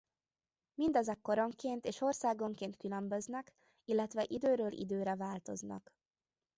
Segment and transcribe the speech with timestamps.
[0.73, 3.51] Mindezek koronként és országonként különböznek
[3.85, 5.91] illetve időről-időre változnak.